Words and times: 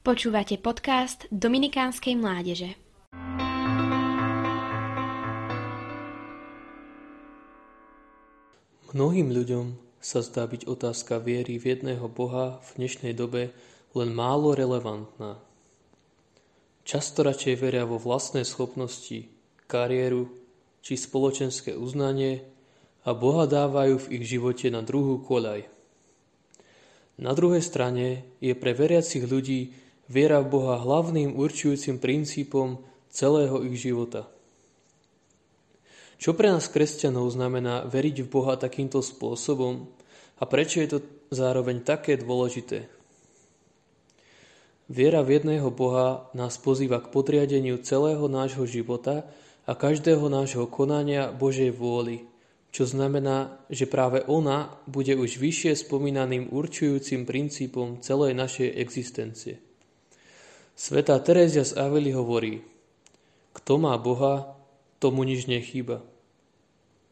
Počúvate 0.00 0.56
podcast 0.56 1.28
Dominikánskej 1.28 2.16
mládeže. 2.16 2.72
Mnohým 8.96 9.28
ľuďom 9.28 9.76
sa 10.00 10.24
zdá 10.24 10.48
byť 10.48 10.64
otázka 10.64 11.20
viery 11.20 11.60
v 11.60 11.76
jedného 11.76 12.08
Boha 12.08 12.64
v 12.64 12.80
dnešnej 12.80 13.12
dobe 13.12 13.52
len 13.92 14.16
málo 14.16 14.56
relevantná. 14.56 15.36
Často 16.88 17.20
radšej 17.20 17.60
veria 17.60 17.84
vo 17.84 18.00
vlastné 18.00 18.48
schopnosti, 18.48 19.28
kariéru 19.68 20.32
či 20.80 20.96
spoločenské 20.96 21.76
uznanie 21.76 22.48
a 23.04 23.12
Boha 23.12 23.44
dávajú 23.44 24.08
v 24.08 24.10
ich 24.16 24.32
živote 24.32 24.72
na 24.72 24.80
druhú 24.80 25.20
koľaj. 25.20 25.68
Na 27.20 27.36
druhej 27.36 27.60
strane 27.60 28.24
je 28.40 28.56
pre 28.56 28.72
veriacich 28.72 29.28
ľudí 29.28 29.89
viera 30.10 30.42
v 30.42 30.50
Boha 30.50 30.82
hlavným 30.82 31.38
určujúcim 31.38 32.02
princípom 32.02 32.82
celého 33.14 33.62
ich 33.62 33.78
života. 33.78 34.26
Čo 36.20 36.36
pre 36.36 36.52
nás 36.52 36.68
kresťanov 36.68 37.32
znamená 37.32 37.86
veriť 37.88 38.26
v 38.26 38.28
Boha 38.28 38.58
takýmto 38.58 39.00
spôsobom 39.00 39.88
a 40.36 40.44
prečo 40.44 40.82
je 40.84 40.88
to 40.92 40.98
zároveň 41.32 41.80
také 41.80 42.18
dôležité? 42.20 42.90
Viera 44.90 45.22
v 45.22 45.38
jedného 45.38 45.70
Boha 45.70 46.26
nás 46.34 46.58
pozýva 46.58 46.98
k 46.98 47.14
podriadeniu 47.14 47.78
celého 47.78 48.26
nášho 48.26 48.66
života 48.66 49.22
a 49.62 49.78
každého 49.78 50.26
nášho 50.26 50.66
konania 50.66 51.30
Božej 51.30 51.70
vôli, 51.70 52.26
čo 52.74 52.84
znamená, 52.90 53.62
že 53.70 53.86
práve 53.86 54.26
ona 54.26 54.74
bude 54.90 55.14
už 55.14 55.38
vyššie 55.38 55.86
spomínaným 55.86 56.50
určujúcim 56.50 57.22
princípom 57.22 58.02
celej 58.02 58.34
našej 58.34 58.68
existencie. 58.82 59.69
Svetá 60.80 61.20
Terézia 61.20 61.60
z 61.60 61.76
Avely 61.76 62.08
hovorí, 62.16 62.64
kto 63.52 63.76
má 63.76 63.92
Boha, 64.00 64.56
tomu 64.96 65.28
nič 65.28 65.44
nechýba. 65.44 66.00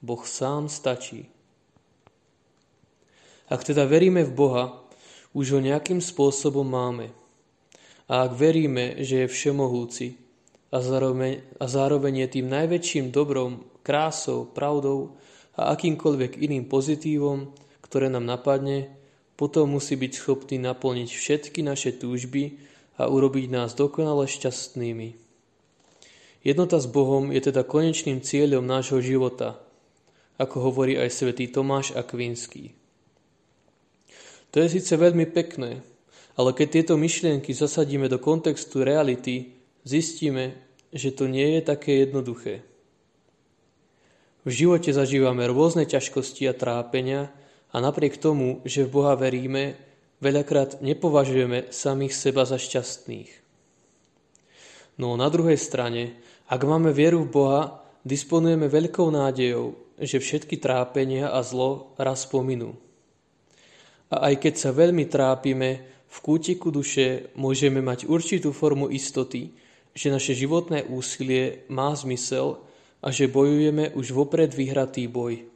Boh 0.00 0.24
sám 0.24 0.72
stačí. 0.72 1.28
Ak 3.44 3.68
teda 3.68 3.84
veríme 3.84 4.24
v 4.24 4.32
Boha, 4.32 4.64
už 5.36 5.52
ho 5.52 5.60
nejakým 5.60 6.00
spôsobom 6.00 6.64
máme. 6.64 7.12
A 8.08 8.24
ak 8.24 8.40
veríme, 8.40 9.04
že 9.04 9.28
je 9.28 9.32
všemohúci 9.36 10.16
a 10.72 10.80
zároveň, 10.80 11.44
a 11.60 11.68
zároveň 11.68 12.24
je 12.24 12.40
tým 12.40 12.48
najväčším 12.48 13.12
dobrom, 13.12 13.68
krásou, 13.84 14.48
pravdou 14.48 15.20
a 15.60 15.76
akýmkoľvek 15.76 16.40
iným 16.40 16.72
pozitívom, 16.72 17.52
ktoré 17.84 18.08
nám 18.08 18.24
napadne, 18.24 18.88
potom 19.36 19.76
musí 19.76 19.92
byť 19.92 20.12
schopný 20.16 20.56
naplniť 20.56 21.08
všetky 21.12 21.60
naše 21.60 21.92
túžby 22.00 22.64
a 22.98 23.06
urobiť 23.06 23.46
nás 23.48 23.78
dokonale 23.78 24.26
šťastnými. 24.26 25.14
Jednota 26.42 26.82
s 26.82 26.86
Bohom 26.90 27.30
je 27.30 27.40
teda 27.50 27.62
konečným 27.62 28.18
cieľom 28.22 28.66
nášho 28.66 28.98
života, 28.98 29.62
ako 30.38 30.70
hovorí 30.70 30.98
aj 30.98 31.10
svätý 31.14 31.46
Tomáš 31.50 31.94
Akvinský. 31.94 32.74
To 34.50 34.62
je 34.62 34.68
síce 34.80 34.94
veľmi 34.94 35.30
pekné, 35.30 35.82
ale 36.38 36.50
keď 36.54 36.68
tieto 36.82 36.94
myšlienky 36.94 37.50
zasadíme 37.50 38.06
do 38.06 38.22
kontextu 38.22 38.86
reality, 38.86 39.58
zistíme, 39.82 40.54
že 40.94 41.10
to 41.12 41.26
nie 41.26 41.58
je 41.58 41.62
také 41.66 42.06
jednoduché. 42.06 42.62
V 44.46 44.50
živote 44.54 44.94
zažívame 44.94 45.44
rôzne 45.50 45.84
ťažkosti 45.84 46.48
a 46.48 46.56
trápenia 46.56 47.28
a 47.68 47.82
napriek 47.82 48.16
tomu, 48.16 48.64
že 48.64 48.86
v 48.86 48.94
Boha 48.94 49.12
veríme, 49.18 49.76
Veľakrát 50.18 50.82
nepovažujeme 50.82 51.70
samých 51.70 52.14
seba 52.14 52.42
za 52.42 52.58
šťastných. 52.58 53.30
No 54.98 55.14
na 55.14 55.30
druhej 55.30 55.54
strane, 55.54 56.18
ak 56.50 56.60
máme 56.66 56.90
vieru 56.90 57.22
v 57.22 57.30
Boha, 57.30 57.62
disponujeme 58.02 58.66
veľkou 58.66 59.06
nádejou, 59.14 59.78
že 59.98 60.18
všetky 60.18 60.58
trápenia 60.58 61.30
a 61.30 61.42
zlo 61.46 61.94
raz 61.98 62.26
pominú. 62.26 62.74
A 64.10 64.32
aj 64.32 64.34
keď 64.42 64.54
sa 64.58 64.70
veľmi 64.74 65.06
trápime, 65.06 65.86
v 66.08 66.18
kútiku 66.24 66.72
duše 66.72 67.30
môžeme 67.36 67.84
mať 67.84 68.08
určitú 68.08 68.56
formu 68.56 68.88
istoty, 68.88 69.52
že 69.92 70.08
naše 70.08 70.32
životné 70.32 70.88
úsilie 70.88 71.68
má 71.68 71.92
zmysel 71.92 72.64
a 73.04 73.12
že 73.12 73.30
bojujeme 73.30 73.92
už 73.92 74.16
vopred 74.16 74.50
vyhratý 74.50 75.06
boj. 75.06 75.46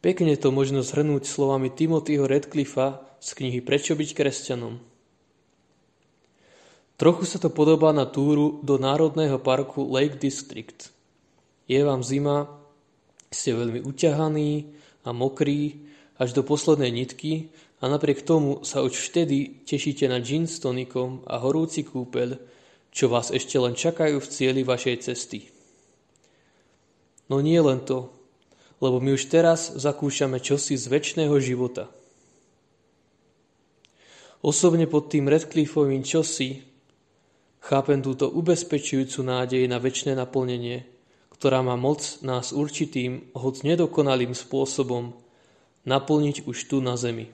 Pekne 0.00 0.32
to 0.40 0.48
možno 0.48 0.80
zhrnúť 0.80 1.28
slovami 1.28 1.68
Timothyho 1.68 2.24
Redcliffa 2.24 3.04
z 3.20 3.28
knihy 3.36 3.60
Prečo 3.60 3.92
byť 3.92 4.10
kresťanom. 4.16 4.80
Trochu 6.96 7.24
sa 7.28 7.36
to 7.40 7.52
podobá 7.52 7.92
na 7.92 8.08
túru 8.08 8.60
do 8.64 8.80
národného 8.80 9.36
parku 9.40 9.84
Lake 9.88 10.16
District. 10.16 10.92
Je 11.68 11.80
vám 11.84 12.00
zima, 12.00 12.48
ste 13.28 13.52
veľmi 13.52 13.84
uťahaní 13.84 14.72
a 15.04 15.12
mokrí 15.12 15.88
až 16.16 16.32
do 16.32 16.44
poslednej 16.44 16.92
nitky 16.92 17.52
a 17.80 17.88
napriek 17.88 18.24
tomu 18.24 18.64
sa 18.64 18.84
už 18.84 18.92
vtedy 19.12 19.64
tešíte 19.64 20.08
na 20.08 20.20
gin 20.20 20.44
s 20.44 20.60
tonikom 20.60 21.24
a 21.24 21.40
horúci 21.40 21.84
kúpeľ, 21.84 22.36
čo 22.92 23.08
vás 23.08 23.32
ešte 23.32 23.56
len 23.56 23.72
čakajú 23.72 24.20
v 24.20 24.30
cieli 24.32 24.60
vašej 24.64 24.96
cesty. 25.00 25.48
No 27.32 27.40
nie 27.40 27.56
len 27.60 27.80
to, 27.84 28.12
lebo 28.80 28.96
my 28.98 29.14
už 29.14 29.28
teraz 29.28 29.76
zakúšame 29.76 30.40
čosi 30.40 30.74
z 30.74 30.88
väčšného 30.88 31.36
života. 31.38 31.92
Osobne 34.40 34.88
pod 34.88 35.12
tým 35.12 35.28
Redcliffovým 35.28 36.00
čosi 36.00 36.64
chápem 37.60 38.00
túto 38.00 38.32
ubezpečujúcu 38.32 39.20
nádej 39.20 39.68
na 39.68 39.76
väčšie 39.76 40.16
naplnenie, 40.16 40.88
ktorá 41.28 41.60
má 41.60 41.76
moc 41.76 42.24
nás 42.24 42.56
určitým, 42.56 43.36
hoď 43.36 43.76
nedokonalým 43.76 44.32
spôsobom 44.32 45.12
naplniť 45.84 46.48
už 46.48 46.56
tu 46.72 46.80
na 46.80 46.96
zemi. 46.96 47.28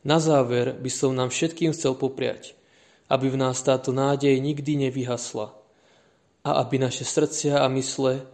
Na 0.00 0.16
záver 0.16 0.72
by 0.80 0.88
som 0.88 1.12
nám 1.12 1.28
všetkým 1.28 1.76
chcel 1.76 1.92
popriať, 1.92 2.56
aby 3.12 3.28
v 3.28 3.36
nás 3.36 3.60
táto 3.60 3.92
nádej 3.92 4.40
nikdy 4.40 4.88
nevyhasla 4.88 5.52
a 6.40 6.50
aby 6.64 6.80
naše 6.80 7.04
srdcia 7.04 7.60
a 7.60 7.68
mysle 7.76 8.24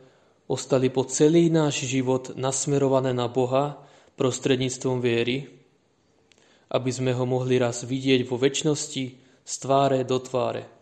ostali 0.47 0.91
po 0.91 1.03
celý 1.07 1.51
náš 1.51 1.87
život 1.87 2.35
nasmerované 2.39 3.11
na 3.11 3.27
Boha 3.27 3.83
prostredníctvom 4.15 5.03
viery, 5.03 5.51
aby 6.71 6.91
sme 6.91 7.15
ho 7.15 7.25
mohli 7.27 7.59
raz 7.59 7.87
vidieť 7.87 8.27
vo 8.27 8.39
väčšnosti 8.39 9.05
z 9.47 9.55
tváre 9.63 10.03
do 10.03 10.19
tváre. 10.19 10.76